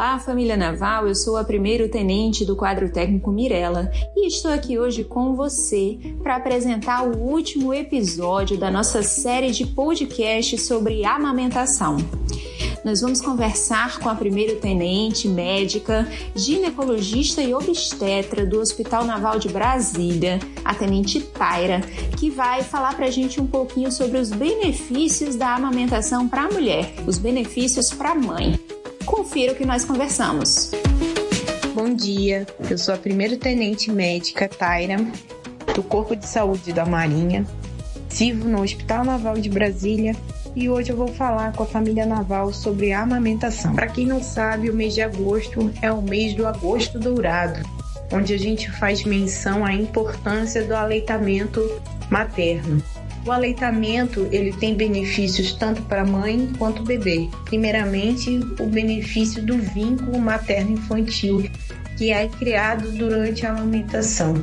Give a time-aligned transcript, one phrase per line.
[0.00, 1.06] Olá, família Naval.
[1.06, 6.36] Eu sou a primeiro-tenente do quadro técnico Mirella e estou aqui hoje com você para
[6.36, 11.98] apresentar o último episódio da nossa série de podcast sobre amamentação.
[12.82, 20.38] Nós vamos conversar com a primeiro-tenente médica, ginecologista e obstetra do Hospital Naval de Brasília,
[20.64, 21.82] a tenente Taira,
[22.16, 26.50] que vai falar para a gente um pouquinho sobre os benefícios da amamentação para a
[26.50, 28.79] mulher, os benefícios para a mãe.
[29.04, 30.70] Confira o que nós conversamos.
[31.74, 34.96] Bom dia, eu sou a primeira-tenente médica Taira,
[35.74, 37.46] do Corpo de Saúde da Marinha.
[38.08, 40.14] Sirvo no Hospital Naval de Brasília
[40.54, 43.74] e hoje eu vou falar com a família naval sobre amamentação.
[43.74, 47.60] Para quem não sabe, o mês de agosto é o mês do agosto dourado,
[48.12, 51.60] onde a gente faz menção à importância do aleitamento
[52.10, 52.82] materno.
[53.26, 57.28] O aleitamento ele tem benefícios tanto para a mãe quanto o bebê.
[57.44, 61.48] Primeiramente, o benefício do vínculo materno-infantil,
[61.98, 64.42] que é criado durante a amamentação.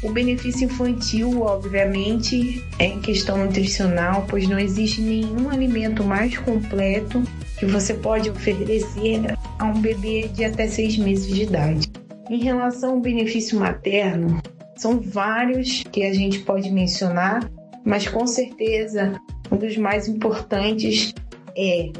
[0.00, 7.22] O benefício infantil, obviamente, é em questão nutricional, pois não existe nenhum alimento mais completo
[7.58, 11.88] que você pode oferecer a um bebê de até seis meses de idade.
[12.28, 14.40] Em relação ao benefício materno,
[14.76, 17.48] são vários que a gente pode mencionar,
[17.84, 21.12] mas com certeza um dos mais importantes
[21.56, 21.90] é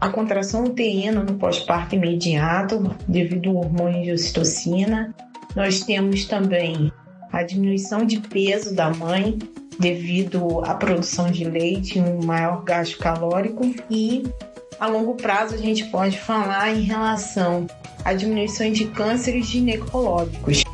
[0.00, 5.14] a contração uterina no pós-parto imediato, devido ao hormônio de ocitocina.
[5.56, 6.92] Nós temos também
[7.32, 9.38] a diminuição de peso da mãe
[9.78, 14.24] devido à produção de leite, um maior gasto calórico e
[14.80, 17.66] a longo prazo a gente pode falar em relação
[18.04, 20.64] à diminuição de cânceres ginecológicos,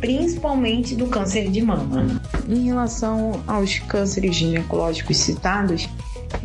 [0.00, 2.20] principalmente do câncer de mama.
[2.48, 5.88] Em relação aos cânceres ginecológicos citados,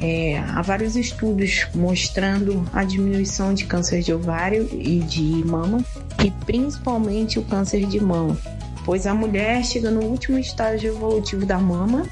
[0.01, 5.83] é, há vários estudos mostrando a diminuição de câncer de ovário e de mama,
[6.23, 8.37] e principalmente o câncer de mama,
[8.83, 12.05] pois a mulher chega no último estágio evolutivo da mama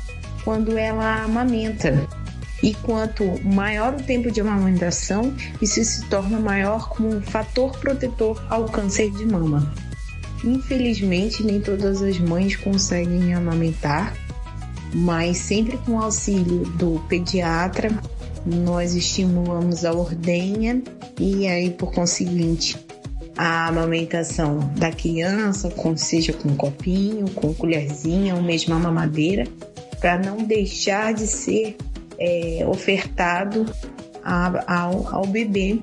[0.43, 2.07] quando ela amamenta.
[2.61, 8.41] E quanto maior o tempo de amamentação, isso se torna maior como um fator protetor
[8.49, 9.69] ao câncer de mama.
[10.43, 14.13] Infelizmente, nem todas as mães conseguem amamentar,
[14.93, 17.89] mas sempre com auxílio do pediatra,
[18.45, 20.81] nós estimulamos a ordenha
[21.19, 22.77] e aí, por conseguinte,
[23.37, 29.45] a amamentação da criança, seja com copinho, com colherzinha ou mesmo a mamadeira,
[29.99, 31.77] para não deixar de ser
[32.19, 33.65] é, ofertado
[34.67, 35.79] ao, ao bebê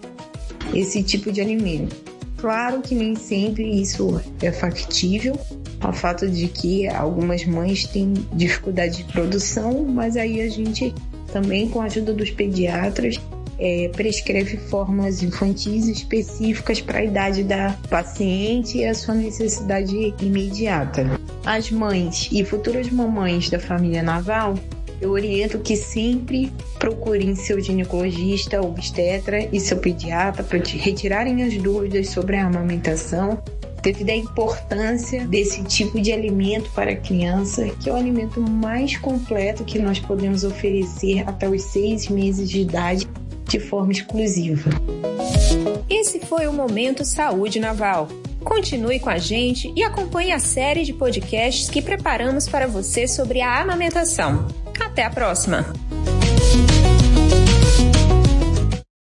[0.75, 2.10] esse tipo de alimento.
[2.41, 5.39] Claro que nem sempre isso é factível,
[5.79, 10.95] ao fato de que algumas mães têm dificuldade de produção, mas aí a gente
[11.31, 13.21] também, com a ajuda dos pediatras,
[13.59, 21.07] é, prescreve fórmulas infantis específicas para a idade da paciente e a sua necessidade imediata.
[21.45, 24.55] As mães e futuras mamães da família naval
[25.01, 32.09] eu oriento que sempre procurem seu ginecologista, obstetra e seu pediatra para retirarem as dúvidas
[32.11, 33.43] sobre a amamentação
[33.83, 38.97] devido à importância desse tipo de alimento para a criança, que é o alimento mais
[38.97, 43.09] completo que nós podemos oferecer até os seis meses de idade
[43.45, 44.71] de forma exclusiva.
[45.89, 48.09] Esse foi o Momento Saúde Naval.
[48.45, 53.41] Continue com a gente e acompanhe a série de podcasts que preparamos para você sobre
[53.41, 54.47] a amamentação.
[54.81, 55.90] Até a próxima!